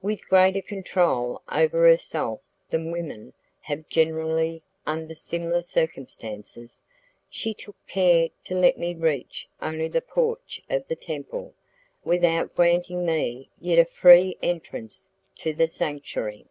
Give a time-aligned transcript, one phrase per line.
[0.00, 2.40] With greater control over herself
[2.70, 6.80] than women have generally under similar circumstances,
[7.28, 11.52] she took care to let me reach only the porch of the temple,
[12.06, 16.46] without granting me yet a free entrance to the sanctuary.